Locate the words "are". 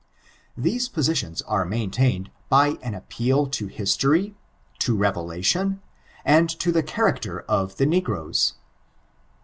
1.43-1.63